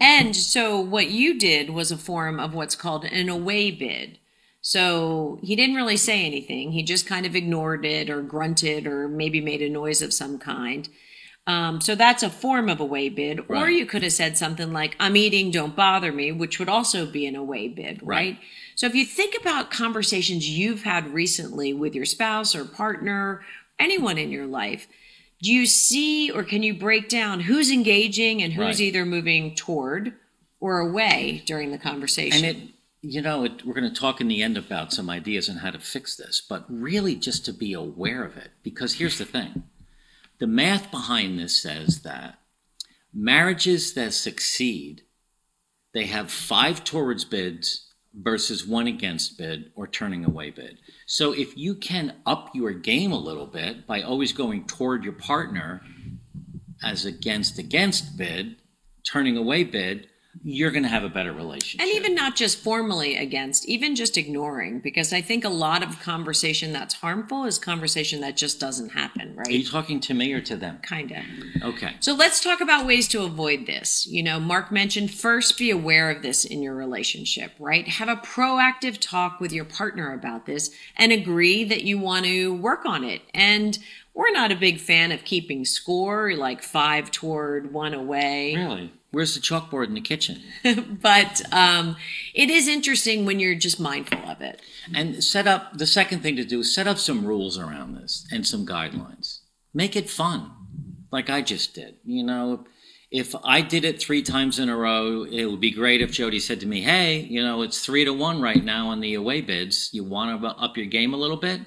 and 0.00 0.34
so 0.34 0.80
what 0.80 1.10
you 1.10 1.38
did 1.38 1.70
was 1.70 1.90
a 1.90 1.96
form 1.96 2.40
of 2.40 2.54
what's 2.54 2.76
called 2.76 3.04
an 3.04 3.28
away 3.28 3.70
bid 3.70 4.18
so 4.60 5.38
he 5.42 5.56
didn't 5.56 5.76
really 5.76 5.96
say 5.96 6.24
anything 6.24 6.72
he 6.72 6.82
just 6.82 7.06
kind 7.06 7.26
of 7.26 7.34
ignored 7.34 7.84
it 7.84 8.08
or 8.08 8.22
grunted 8.22 8.86
or 8.86 9.08
maybe 9.08 9.40
made 9.40 9.62
a 9.62 9.68
noise 9.68 10.02
of 10.02 10.12
some 10.12 10.38
kind 10.38 10.88
um, 11.44 11.80
so 11.80 11.96
that's 11.96 12.22
a 12.22 12.30
form 12.30 12.68
of 12.68 12.78
away 12.78 13.08
bid 13.08 13.40
or 13.48 13.68
you 13.68 13.84
could 13.84 14.02
have 14.02 14.12
said 14.12 14.38
something 14.38 14.72
like 14.72 14.96
i'm 15.00 15.16
eating 15.16 15.50
don't 15.50 15.76
bother 15.76 16.12
me 16.12 16.30
which 16.30 16.58
would 16.58 16.68
also 16.68 17.04
be 17.06 17.26
an 17.26 17.36
away 17.36 17.68
bid 17.68 18.00
right? 18.02 18.06
Right. 18.06 18.38
So 18.74 18.86
if 18.86 18.94
you 18.94 19.04
think 19.04 19.34
about 19.40 19.70
conversations 19.70 20.48
you've 20.48 20.82
had 20.82 21.12
recently 21.12 21.72
with 21.72 21.94
your 21.94 22.04
spouse 22.04 22.54
or 22.54 22.64
partner 22.64 23.42
anyone 23.78 24.18
in 24.18 24.30
your 24.30 24.46
life 24.46 24.86
do 25.40 25.52
you 25.52 25.66
see 25.66 26.30
or 26.30 26.42
can 26.44 26.62
you 26.62 26.72
break 26.74 27.08
down 27.08 27.40
who's 27.40 27.70
engaging 27.70 28.42
and 28.42 28.52
who's 28.52 28.64
Right. 28.64 28.80
either 28.80 29.04
moving 29.04 29.54
toward 29.54 30.14
or 30.60 30.78
away 30.78 31.42
during 31.46 31.72
the 31.72 31.78
conversation 31.78 32.44
And 32.44 32.56
it, 32.56 32.68
you 33.02 33.20
know, 33.20 33.44
it, 33.44 33.66
we're 33.66 33.74
going 33.74 33.92
to 33.92 34.00
talk 34.00 34.20
in 34.20 34.28
the 34.28 34.42
end 34.44 34.56
about 34.56 34.92
some 34.92 35.10
ideas 35.10 35.50
on 35.50 35.56
how 35.56 35.72
to 35.72 35.80
fix 35.80 36.14
this, 36.14 36.40
but 36.40 36.64
really 36.68 37.16
just 37.16 37.44
to 37.46 37.52
be 37.52 37.72
aware 37.72 38.22
of 38.24 38.36
it. 38.36 38.52
Because 38.62 38.94
here's 38.94 39.18
the 39.18 39.24
thing 39.24 39.64
the 40.38 40.46
math 40.46 40.92
behind 40.92 41.36
this 41.36 41.60
says 41.60 42.02
that 42.02 42.38
marriages 43.12 43.94
that 43.94 44.14
succeed, 44.14 45.02
they 45.92 46.06
have 46.06 46.30
five 46.30 46.84
towards 46.84 47.24
bids 47.24 47.91
versus 48.14 48.66
one 48.66 48.86
against 48.86 49.38
bid 49.38 49.72
or 49.74 49.86
turning 49.86 50.24
away 50.24 50.50
bid. 50.50 50.78
So 51.06 51.32
if 51.32 51.56
you 51.56 51.74
can 51.74 52.16
up 52.26 52.50
your 52.54 52.72
game 52.72 53.12
a 53.12 53.18
little 53.18 53.46
bit 53.46 53.86
by 53.86 54.02
always 54.02 54.32
going 54.32 54.66
toward 54.66 55.04
your 55.04 55.14
partner 55.14 55.82
as 56.82 57.04
against 57.04 57.58
against 57.58 58.16
bid, 58.16 58.56
turning 59.10 59.36
away 59.36 59.64
bid, 59.64 60.08
you're 60.42 60.70
going 60.70 60.82
to 60.82 60.88
have 60.88 61.04
a 61.04 61.08
better 61.08 61.32
relationship. 61.32 61.80
and 61.80 61.90
even 61.94 62.14
not 62.14 62.34
just 62.36 62.58
formally 62.58 63.16
against 63.16 63.66
even 63.66 63.94
just 63.94 64.16
ignoring 64.16 64.80
because 64.80 65.12
i 65.12 65.20
think 65.20 65.44
a 65.44 65.48
lot 65.48 65.82
of 65.82 66.00
conversation 66.00 66.72
that's 66.72 66.94
harmful 66.94 67.44
is 67.44 67.58
conversation 67.58 68.20
that 68.20 68.36
just 68.36 68.58
doesn't 68.58 68.90
happen 68.90 69.34
right? 69.36 69.48
Are 69.48 69.50
you 69.50 69.64
talking 69.64 70.00
to 70.00 70.14
me 70.14 70.32
or 70.32 70.40
to 70.42 70.56
them? 70.56 70.78
kind 70.82 71.10
of 71.12 71.18
Okay. 71.62 71.94
So 72.00 72.14
let's 72.14 72.40
talk 72.40 72.60
about 72.60 72.86
ways 72.86 73.06
to 73.08 73.22
avoid 73.22 73.66
this. 73.66 74.06
You 74.06 74.22
know, 74.22 74.40
Mark 74.40 74.72
mentioned 74.72 75.12
first 75.12 75.58
be 75.58 75.70
aware 75.70 76.10
of 76.10 76.22
this 76.22 76.44
in 76.44 76.62
your 76.62 76.74
relationship, 76.74 77.52
right? 77.58 77.86
Have 77.86 78.08
a 78.08 78.16
proactive 78.16 78.98
talk 79.00 79.40
with 79.40 79.52
your 79.52 79.64
partner 79.64 80.12
about 80.12 80.46
this 80.46 80.70
and 80.96 81.12
agree 81.12 81.64
that 81.64 81.84
you 81.84 81.98
want 81.98 82.24
to 82.26 82.54
work 82.54 82.84
on 82.84 83.04
it. 83.04 83.22
And 83.32 83.78
we're 84.14 84.32
not 84.32 84.52
a 84.52 84.56
big 84.56 84.80
fan 84.80 85.12
of 85.12 85.24
keeping 85.24 85.64
score, 85.64 86.34
like 86.34 86.62
five 86.62 87.10
toward 87.10 87.72
one 87.72 87.94
away. 87.94 88.54
Really? 88.56 88.92
Where's 89.12 89.34
the 89.34 89.40
chalkboard 89.40 89.88
in 89.88 89.94
the 89.94 90.00
kitchen? 90.00 90.40
but 91.02 91.42
um, 91.52 91.96
it 92.34 92.48
is 92.48 92.66
interesting 92.66 93.26
when 93.26 93.38
you're 93.38 93.54
just 93.54 93.78
mindful 93.78 94.18
of 94.26 94.40
it. 94.40 94.62
And 94.94 95.22
set 95.22 95.46
up 95.46 95.76
the 95.76 95.86
second 95.86 96.22
thing 96.22 96.34
to 96.36 96.44
do 96.44 96.60
is 96.60 96.74
set 96.74 96.88
up 96.88 96.98
some 96.98 97.26
rules 97.26 97.58
around 97.58 97.94
this 97.94 98.26
and 98.32 98.46
some 98.46 98.66
guidelines. 98.66 99.40
Make 99.74 99.96
it 99.96 100.08
fun, 100.08 100.50
like 101.10 101.28
I 101.28 101.42
just 101.42 101.74
did. 101.74 101.96
You 102.04 102.24
know, 102.24 102.64
if 103.10 103.34
I 103.44 103.60
did 103.60 103.84
it 103.84 104.00
three 104.00 104.22
times 104.22 104.58
in 104.58 104.70
a 104.70 104.76
row, 104.76 105.24
it 105.24 105.44
would 105.44 105.60
be 105.60 105.70
great 105.70 106.00
if 106.00 106.10
Jody 106.10 106.40
said 106.40 106.60
to 106.60 106.66
me, 106.66 106.80
"Hey, 106.80 107.20
you 107.20 107.42
know, 107.42 107.60
it's 107.60 107.84
three 107.84 108.06
to 108.06 108.14
one 108.14 108.40
right 108.40 108.64
now 108.64 108.88
on 108.88 109.00
the 109.00 109.12
away 109.12 109.42
bids. 109.42 109.90
You 109.92 110.04
want 110.04 110.40
to 110.40 110.48
up 110.48 110.78
your 110.78 110.86
game 110.86 111.12
a 111.12 111.18
little 111.18 111.36
bit." 111.36 111.60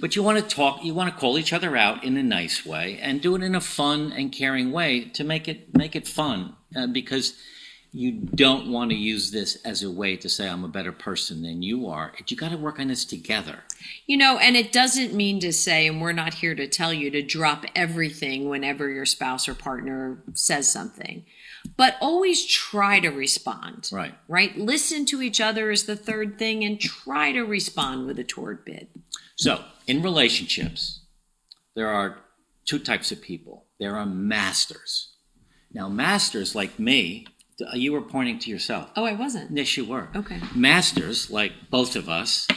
But 0.00 0.16
you 0.16 0.22
want 0.22 0.38
to 0.38 0.54
talk, 0.56 0.82
you 0.82 0.94
want 0.94 1.12
to 1.12 1.20
call 1.20 1.38
each 1.38 1.52
other 1.52 1.76
out 1.76 2.04
in 2.04 2.16
a 2.16 2.22
nice 2.22 2.64
way 2.64 2.98
and 3.02 3.20
do 3.20 3.34
it 3.36 3.42
in 3.42 3.54
a 3.54 3.60
fun 3.60 4.12
and 4.12 4.32
caring 4.32 4.72
way 4.72 5.04
to 5.10 5.24
make 5.24 5.46
it 5.46 5.76
make 5.76 5.94
it 5.94 6.08
fun 6.08 6.56
uh, 6.76 6.86
because 6.86 7.34
you 7.94 8.10
don't 8.10 8.72
want 8.72 8.90
to 8.90 8.96
use 8.96 9.30
this 9.30 9.54
as 9.64 9.84
a 9.84 9.90
way 9.90 10.16
to 10.16 10.28
say 10.28 10.48
I'm 10.48 10.64
a 10.64 10.68
better 10.68 10.90
person 10.90 11.42
than 11.42 11.62
you 11.62 11.86
are. 11.86 12.12
You 12.26 12.36
got 12.36 12.50
to 12.50 12.56
work 12.56 12.80
on 12.80 12.88
this 12.88 13.04
together. 13.04 13.60
You 14.06 14.16
know, 14.16 14.36
and 14.36 14.56
it 14.56 14.72
doesn't 14.72 15.14
mean 15.14 15.38
to 15.40 15.52
say, 15.52 15.86
and 15.86 16.00
we're 16.00 16.10
not 16.10 16.34
here 16.34 16.56
to 16.56 16.66
tell 16.66 16.92
you 16.92 17.08
to 17.12 17.22
drop 17.22 17.64
everything 17.76 18.48
whenever 18.48 18.88
your 18.88 19.06
spouse 19.06 19.46
or 19.46 19.54
partner 19.54 20.24
says 20.34 20.70
something, 20.70 21.24
but 21.76 21.96
always 22.00 22.44
try 22.44 22.98
to 22.98 23.10
respond. 23.10 23.88
Right. 23.92 24.14
Right? 24.26 24.58
Listen 24.58 25.06
to 25.06 25.22
each 25.22 25.40
other 25.40 25.70
is 25.70 25.84
the 25.84 25.94
third 25.94 26.36
thing 26.36 26.64
and 26.64 26.80
try 26.80 27.30
to 27.30 27.42
respond 27.42 28.08
with 28.08 28.18
a 28.18 28.24
toward 28.24 28.64
bid. 28.64 28.88
So, 29.36 29.62
in 29.86 30.02
relationships, 30.02 31.00
there 31.76 31.90
are 31.90 32.18
two 32.64 32.80
types 32.80 33.12
of 33.12 33.22
people. 33.22 33.66
There 33.78 33.96
are 33.96 34.06
masters. 34.06 35.13
Now, 35.74 35.88
masters 35.88 36.54
like 36.54 36.78
me, 36.78 37.26
you 37.74 37.92
were 37.92 38.00
pointing 38.00 38.38
to 38.40 38.50
yourself. 38.50 38.90
Oh, 38.96 39.04
I 39.04 39.12
wasn't. 39.12 39.56
Yes, 39.56 39.76
you 39.76 39.84
were. 39.84 40.08
Okay. 40.14 40.40
Masters, 40.54 41.30
like 41.30 41.52
both 41.70 41.96
of 41.96 42.08
us, 42.08 42.48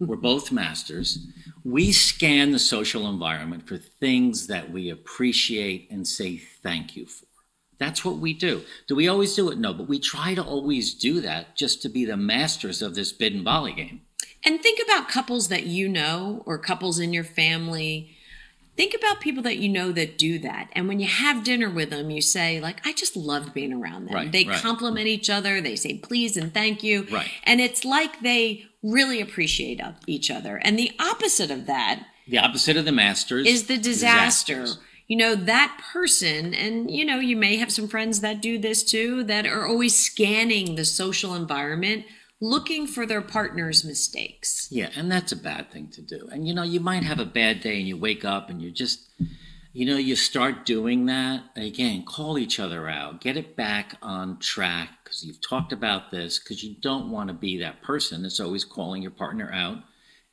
we're 0.00 0.16
both 0.16 0.52
masters. 0.52 1.26
We 1.64 1.92
scan 1.92 2.50
the 2.50 2.58
social 2.58 3.08
environment 3.08 3.66
for 3.68 3.76
things 3.76 4.48
that 4.48 4.70
we 4.70 4.90
appreciate 4.90 5.90
and 5.90 6.06
say 6.06 6.36
thank 6.36 6.96
you 6.96 7.06
for. 7.06 7.26
That's 7.78 8.04
what 8.04 8.16
we 8.16 8.32
do. 8.32 8.62
Do 8.88 8.96
we 8.96 9.06
always 9.06 9.34
do 9.34 9.50
it? 9.50 9.58
No, 9.58 9.74
but 9.74 9.88
we 9.88 9.98
try 9.98 10.34
to 10.34 10.42
always 10.42 10.94
do 10.94 11.20
that 11.20 11.56
just 11.56 11.82
to 11.82 11.88
be 11.88 12.04
the 12.04 12.16
masters 12.16 12.80
of 12.82 12.94
this 12.94 13.12
bid 13.12 13.34
and 13.34 13.44
volley 13.44 13.72
game. 13.72 14.02
And 14.44 14.62
think 14.62 14.80
about 14.82 15.08
couples 15.08 15.48
that 15.48 15.66
you 15.66 15.88
know 15.88 16.42
or 16.46 16.58
couples 16.58 16.98
in 16.98 17.12
your 17.12 17.24
family. 17.24 18.15
Think 18.76 18.94
about 18.94 19.20
people 19.20 19.42
that 19.44 19.56
you 19.56 19.68
know 19.70 19.90
that 19.92 20.18
do 20.18 20.38
that. 20.40 20.68
And 20.72 20.86
when 20.86 21.00
you 21.00 21.06
have 21.06 21.44
dinner 21.44 21.70
with 21.70 21.90
them, 21.90 22.10
you 22.10 22.20
say, 22.20 22.60
like, 22.60 22.86
I 22.86 22.92
just 22.92 23.16
loved 23.16 23.54
being 23.54 23.72
around 23.72 24.06
them. 24.06 24.14
Right, 24.14 24.30
they 24.30 24.44
right. 24.44 24.60
compliment 24.60 25.06
each 25.06 25.30
other, 25.30 25.60
they 25.60 25.76
say 25.76 25.98
please 25.98 26.36
and 26.36 26.52
thank 26.52 26.82
you. 26.82 27.06
Right. 27.10 27.30
And 27.44 27.60
it's 27.60 27.84
like 27.84 28.20
they 28.20 28.66
really 28.82 29.20
appreciate 29.20 29.80
each 30.06 30.30
other. 30.30 30.56
And 30.56 30.78
the 30.78 30.92
opposite 31.00 31.50
of 31.50 31.66
that 31.66 32.04
The 32.28 32.38
opposite 32.38 32.76
of 32.76 32.84
the 32.84 32.92
masters 32.92 33.46
is 33.46 33.66
the 33.66 33.78
disaster. 33.78 34.60
disasters. 34.60 34.78
You 35.08 35.16
know, 35.16 35.36
that 35.36 35.80
person, 35.92 36.52
and 36.52 36.90
you 36.90 37.04
know, 37.04 37.18
you 37.20 37.36
may 37.36 37.56
have 37.56 37.70
some 37.70 37.86
friends 37.86 38.20
that 38.20 38.42
do 38.42 38.58
this 38.58 38.82
too, 38.82 39.22
that 39.24 39.46
are 39.46 39.64
always 39.66 39.96
scanning 39.96 40.74
the 40.74 40.84
social 40.84 41.34
environment, 41.34 42.04
looking 42.40 42.86
for 42.86 43.06
their 43.06 43.22
partner's 43.22 43.84
mistakes. 43.84 44.68
Yeah, 44.70 44.90
and 44.96 45.10
that's 45.10 45.32
a 45.32 45.36
bad 45.36 45.70
thing 45.70 45.88
to 45.92 46.02
do. 46.02 46.28
And 46.30 46.46
you 46.46 46.54
know, 46.54 46.62
you 46.62 46.80
might 46.80 47.02
have 47.02 47.18
a 47.18 47.24
bad 47.24 47.60
day 47.60 47.78
and 47.78 47.88
you 47.88 47.96
wake 47.96 48.24
up 48.24 48.50
and 48.50 48.60
you 48.60 48.70
just, 48.70 49.08
you 49.72 49.86
know, 49.86 49.96
you 49.96 50.16
start 50.16 50.66
doing 50.66 51.06
that. 51.06 51.44
Again, 51.56 52.04
call 52.04 52.38
each 52.38 52.60
other 52.60 52.88
out, 52.88 53.20
get 53.20 53.36
it 53.36 53.56
back 53.56 53.96
on 54.02 54.38
track 54.38 54.90
because 55.02 55.24
you've 55.24 55.46
talked 55.46 55.72
about 55.72 56.10
this 56.10 56.38
because 56.38 56.62
you 56.62 56.76
don't 56.80 57.10
want 57.10 57.28
to 57.28 57.34
be 57.34 57.58
that 57.58 57.82
person 57.82 58.22
that's 58.22 58.40
always 58.40 58.64
calling 58.64 59.02
your 59.02 59.10
partner 59.10 59.50
out 59.52 59.78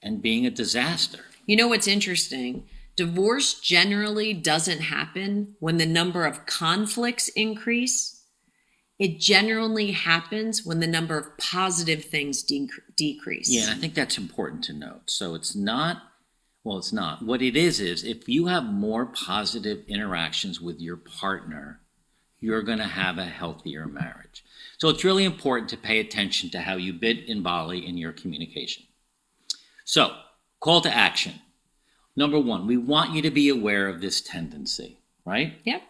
and 0.02 0.22
being 0.22 0.46
a 0.46 0.52
disaster. 0.52 1.20
You 1.46 1.56
know 1.56 1.68
what's 1.68 1.88
interesting? 1.88 2.66
Divorce 2.96 3.60
generally 3.60 4.34
doesn't 4.34 4.82
happen 4.82 5.56
when 5.60 5.78
the 5.78 5.86
number 5.86 6.26
of 6.26 6.46
conflicts 6.46 7.28
increase. 7.30 8.23
It 9.04 9.20
generally 9.20 9.92
happens 9.92 10.66
when 10.66 10.80
the 10.80 10.88
number 10.88 11.18
of 11.18 11.38
positive 11.38 12.06
things 12.06 12.42
dec- 12.42 12.70
decrease. 12.96 13.50
Yeah, 13.50 13.64
and 13.64 13.72
I 13.72 13.74
think 13.76 13.96
that's 13.96 14.18
important 14.18 14.64
to 14.64 14.74
note. 14.74 15.02
So 15.08 15.36
it's 15.36 15.54
not, 15.54 16.04
well, 16.64 16.78
it's 16.78 16.94
not. 16.94 17.22
What 17.22 17.42
it 17.42 17.58
is, 17.58 17.82
is 17.82 18.06
if 18.06 18.30
you 18.30 18.46
have 18.46 18.64
more 18.64 19.06
positive 19.06 19.84
interactions 19.90 20.62
with 20.62 20.80
your 20.80 20.96
partner, 20.96 21.82
you're 22.40 22.62
going 22.62 22.78
to 22.78 22.86
have 22.86 23.18
a 23.18 23.26
healthier 23.26 23.88
marriage. 23.88 24.46
So 24.78 24.88
it's 24.88 25.04
really 25.04 25.26
important 25.26 25.70
to 25.72 25.78
pay 25.78 26.00
attention 26.00 26.50
to 26.52 26.62
how 26.62 26.76
you 26.78 26.94
bid 26.94 27.26
in 27.26 27.44
volley 27.44 27.86
in 27.86 27.98
your 27.98 28.14
communication. 28.14 28.86
So, 29.84 30.16
call 30.62 30.80
to 30.80 30.90
action. 30.90 31.42
Number 32.16 32.40
one, 32.40 32.68
we 32.68 32.78
want 32.78 33.12
you 33.12 33.22
to 33.24 33.32
be 33.32 33.50
aware 33.50 33.90
of 33.90 34.00
this 34.00 34.22
tendency, 34.22 35.00
right? 35.26 35.56
Yep. 35.66 35.82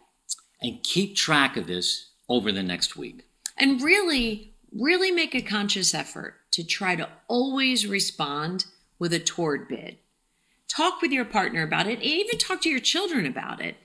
And 0.63 0.82
keep 0.82 1.15
track 1.15 1.58
of 1.58 1.67
this 1.67 2.10
over 2.29 2.51
the 2.51 2.63
next 2.63 2.95
week. 2.95 3.25
And 3.57 3.81
really, 3.81 4.53
really 4.71 5.11
make 5.11 5.35
a 5.35 5.41
conscious 5.41 5.93
effort 5.93 6.35
to 6.51 6.63
try 6.63 6.95
to 6.95 7.09
always 7.27 7.87
respond 7.87 8.65
with 8.99 9.13
a 9.13 9.19
toward 9.19 9.67
bid. 9.67 9.97
Talk 10.67 11.01
with 11.01 11.11
your 11.11 11.25
partner 11.25 11.61
about 11.61 11.87
it, 11.87 11.95
and 11.99 12.03
even 12.03 12.37
talk 12.37 12.61
to 12.61 12.69
your 12.69 12.79
children 12.79 13.25
about 13.25 13.61
it. 13.61 13.75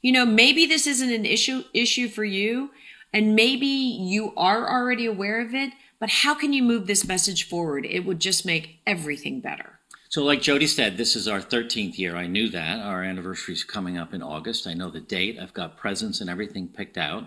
You 0.00 0.12
know, 0.12 0.24
maybe 0.24 0.66
this 0.66 0.86
isn't 0.86 1.12
an 1.12 1.26
issue 1.26 1.64
issue 1.74 2.08
for 2.08 2.24
you, 2.24 2.70
and 3.12 3.34
maybe 3.34 3.66
you 3.66 4.32
are 4.36 4.70
already 4.70 5.06
aware 5.06 5.40
of 5.40 5.54
it, 5.54 5.72
but 5.98 6.10
how 6.10 6.34
can 6.34 6.52
you 6.52 6.62
move 6.62 6.86
this 6.86 7.06
message 7.06 7.48
forward? 7.48 7.84
It 7.84 8.06
would 8.06 8.20
just 8.20 8.46
make 8.46 8.80
everything 8.86 9.40
better. 9.40 9.78
So, 10.10 10.24
like 10.24 10.40
Jody 10.40 10.66
said, 10.66 10.96
this 10.96 11.16
is 11.16 11.28
our 11.28 11.40
13th 11.40 11.98
year. 11.98 12.16
I 12.16 12.26
knew 12.26 12.48
that. 12.48 12.80
Our 12.80 13.02
anniversary 13.02 13.54
is 13.54 13.64
coming 13.64 13.98
up 13.98 14.14
in 14.14 14.22
August. 14.22 14.66
I 14.66 14.72
know 14.72 14.90
the 14.90 15.00
date. 15.00 15.38
I've 15.38 15.52
got 15.52 15.76
presents 15.76 16.22
and 16.22 16.30
everything 16.30 16.68
picked 16.68 16.96
out. 16.96 17.24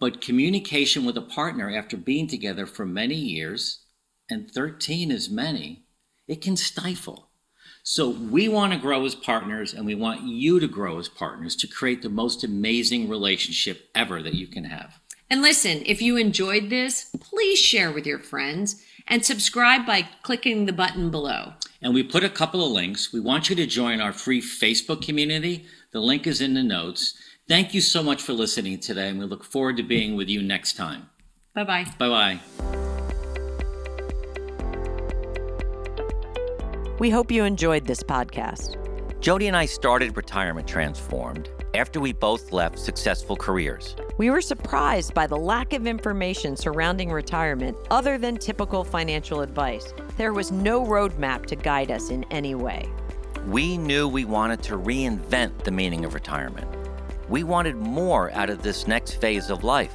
But 0.00 0.20
communication 0.20 1.04
with 1.04 1.16
a 1.16 1.22
partner 1.22 1.70
after 1.70 1.96
being 1.96 2.28
together 2.28 2.66
for 2.66 2.86
many 2.86 3.16
years, 3.16 3.84
and 4.30 4.50
13 4.50 5.10
is 5.10 5.30
many, 5.30 5.84
it 6.26 6.40
can 6.40 6.56
stifle. 6.56 7.30
So, 7.82 8.10
we 8.10 8.48
want 8.48 8.74
to 8.74 8.78
grow 8.78 9.04
as 9.06 9.14
partners, 9.14 9.72
and 9.72 9.86
we 9.86 9.94
want 9.94 10.22
you 10.22 10.60
to 10.60 10.68
grow 10.68 10.98
as 10.98 11.08
partners 11.08 11.56
to 11.56 11.66
create 11.66 12.02
the 12.02 12.10
most 12.10 12.44
amazing 12.44 13.08
relationship 13.08 13.88
ever 13.94 14.22
that 14.22 14.34
you 14.34 14.46
can 14.46 14.64
have. 14.64 15.00
And 15.30 15.42
listen, 15.42 15.82
if 15.86 16.02
you 16.02 16.16
enjoyed 16.16 16.70
this, 16.70 17.10
please 17.20 17.58
share 17.58 17.90
with 17.90 18.06
your 18.06 18.18
friends 18.18 18.82
and 19.06 19.24
subscribe 19.24 19.86
by 19.86 20.08
clicking 20.22 20.66
the 20.66 20.72
button 20.72 21.10
below. 21.10 21.54
And 21.80 21.94
we 21.94 22.02
put 22.02 22.24
a 22.24 22.30
couple 22.30 22.64
of 22.64 22.72
links. 22.72 23.12
We 23.12 23.20
want 23.20 23.48
you 23.48 23.56
to 23.56 23.66
join 23.66 24.00
our 24.00 24.12
free 24.12 24.40
Facebook 24.40 25.02
community. 25.02 25.66
The 25.92 26.00
link 26.00 26.26
is 26.26 26.40
in 26.40 26.54
the 26.54 26.62
notes. 26.62 27.14
Thank 27.48 27.72
you 27.72 27.80
so 27.80 28.02
much 28.02 28.22
for 28.22 28.34
listening 28.34 28.78
today, 28.78 29.08
and 29.08 29.18
we 29.18 29.24
look 29.24 29.42
forward 29.42 29.78
to 29.78 29.82
being 29.82 30.16
with 30.16 30.28
you 30.28 30.42
next 30.42 30.76
time. 30.76 31.08
Bye 31.54 31.64
bye. 31.64 31.86
Bye 31.98 32.08
bye. 32.08 32.40
We 36.98 37.08
hope 37.08 37.30
you 37.30 37.44
enjoyed 37.44 37.86
this 37.86 38.02
podcast. 38.02 38.76
Jody 39.20 39.46
and 39.46 39.56
I 39.56 39.64
started 39.64 40.14
Retirement 40.14 40.68
Transformed 40.68 41.48
after 41.74 42.00
we 42.00 42.12
both 42.12 42.52
left 42.52 42.78
successful 42.78 43.34
careers. 43.34 43.96
We 44.18 44.28
were 44.28 44.42
surprised 44.42 45.14
by 45.14 45.26
the 45.26 45.36
lack 45.36 45.72
of 45.72 45.86
information 45.86 46.54
surrounding 46.54 47.10
retirement 47.10 47.78
other 47.90 48.18
than 48.18 48.36
typical 48.36 48.84
financial 48.84 49.40
advice. 49.40 49.94
There 50.18 50.34
was 50.34 50.52
no 50.52 50.84
roadmap 50.84 51.46
to 51.46 51.56
guide 51.56 51.90
us 51.90 52.10
in 52.10 52.24
any 52.24 52.54
way. 52.54 52.90
We 53.46 53.78
knew 53.78 54.06
we 54.06 54.26
wanted 54.26 54.62
to 54.64 54.76
reinvent 54.76 55.64
the 55.64 55.70
meaning 55.70 56.04
of 56.04 56.14
retirement. 56.14 56.77
We 57.28 57.44
wanted 57.44 57.76
more 57.76 58.30
out 58.32 58.48
of 58.48 58.62
this 58.62 58.86
next 58.86 59.20
phase 59.20 59.50
of 59.50 59.62
life. 59.62 59.92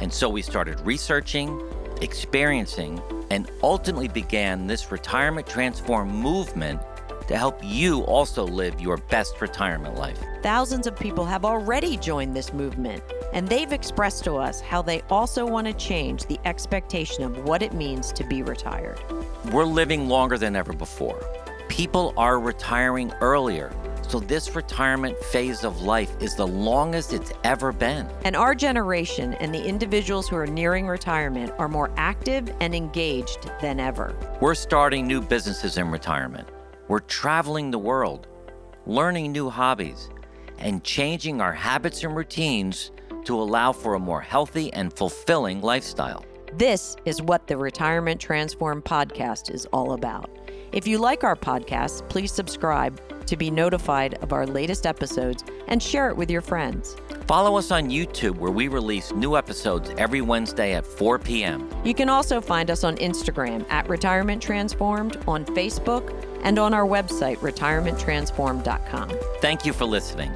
And 0.00 0.12
so 0.12 0.28
we 0.28 0.40
started 0.40 0.80
researching, 0.80 1.60
experiencing, 2.00 3.02
and 3.30 3.50
ultimately 3.62 4.08
began 4.08 4.66
this 4.66 4.90
Retirement 4.90 5.46
Transform 5.46 6.08
movement 6.08 6.80
to 7.28 7.36
help 7.36 7.60
you 7.62 8.00
also 8.02 8.44
live 8.44 8.80
your 8.80 8.96
best 8.96 9.40
retirement 9.40 9.96
life. 9.96 10.18
Thousands 10.42 10.86
of 10.88 10.96
people 10.96 11.24
have 11.26 11.44
already 11.44 11.96
joined 11.96 12.34
this 12.34 12.52
movement, 12.52 13.04
and 13.32 13.46
they've 13.46 13.72
expressed 13.72 14.24
to 14.24 14.34
us 14.34 14.60
how 14.60 14.82
they 14.82 15.02
also 15.10 15.46
want 15.46 15.66
to 15.68 15.72
change 15.74 16.24
the 16.24 16.40
expectation 16.44 17.22
of 17.22 17.44
what 17.44 17.62
it 17.62 17.72
means 17.72 18.12
to 18.14 18.24
be 18.24 18.42
retired. 18.42 18.98
We're 19.52 19.64
living 19.64 20.08
longer 20.08 20.38
than 20.38 20.56
ever 20.56 20.72
before. 20.72 21.22
People 21.68 22.14
are 22.16 22.40
retiring 22.40 23.12
earlier. 23.20 23.70
So, 24.10 24.18
this 24.18 24.56
retirement 24.56 25.16
phase 25.26 25.62
of 25.62 25.82
life 25.82 26.10
is 26.18 26.34
the 26.34 26.44
longest 26.44 27.12
it's 27.12 27.30
ever 27.44 27.70
been. 27.70 28.08
And 28.24 28.34
our 28.34 28.56
generation 28.56 29.34
and 29.34 29.54
the 29.54 29.64
individuals 29.64 30.28
who 30.28 30.34
are 30.34 30.48
nearing 30.48 30.88
retirement 30.88 31.52
are 31.60 31.68
more 31.68 31.92
active 31.96 32.52
and 32.58 32.74
engaged 32.74 33.48
than 33.60 33.78
ever. 33.78 34.16
We're 34.40 34.56
starting 34.56 35.06
new 35.06 35.20
businesses 35.20 35.78
in 35.78 35.92
retirement. 35.92 36.48
We're 36.88 36.98
traveling 36.98 37.70
the 37.70 37.78
world, 37.78 38.26
learning 38.84 39.30
new 39.30 39.48
hobbies, 39.48 40.10
and 40.58 40.82
changing 40.82 41.40
our 41.40 41.52
habits 41.52 42.02
and 42.02 42.16
routines 42.16 42.90
to 43.26 43.40
allow 43.40 43.70
for 43.70 43.94
a 43.94 44.00
more 44.00 44.20
healthy 44.20 44.72
and 44.72 44.92
fulfilling 44.92 45.60
lifestyle. 45.60 46.24
This 46.54 46.96
is 47.04 47.22
what 47.22 47.46
the 47.46 47.56
Retirement 47.56 48.20
Transform 48.20 48.82
podcast 48.82 49.54
is 49.54 49.66
all 49.66 49.92
about. 49.92 50.28
If 50.72 50.88
you 50.88 50.98
like 50.98 51.22
our 51.22 51.36
podcast, 51.36 52.08
please 52.08 52.32
subscribe 52.32 53.00
to 53.26 53.36
be 53.36 53.50
notified 53.50 54.14
of 54.22 54.32
our 54.32 54.46
latest 54.46 54.86
episodes 54.86 55.44
and 55.68 55.82
share 55.82 56.08
it 56.08 56.16
with 56.16 56.30
your 56.30 56.40
friends. 56.40 56.96
Follow 57.26 57.56
us 57.56 57.70
on 57.70 57.90
YouTube, 57.90 58.38
where 58.38 58.50
we 58.50 58.68
release 58.68 59.12
new 59.12 59.36
episodes 59.36 59.90
every 59.96 60.20
Wednesday 60.20 60.74
at 60.74 60.84
4 60.84 61.18
p.m. 61.18 61.68
You 61.84 61.94
can 61.94 62.08
also 62.08 62.40
find 62.40 62.70
us 62.70 62.82
on 62.82 62.96
Instagram 62.96 63.64
at 63.70 63.88
Retirement 63.88 64.42
Transformed, 64.42 65.16
on 65.28 65.44
Facebook, 65.46 66.12
and 66.42 66.58
on 66.58 66.74
our 66.74 66.86
website, 66.86 67.36
retirementtransformed.com. 67.36 69.10
Thank 69.40 69.64
you 69.64 69.72
for 69.72 69.84
listening. 69.84 70.32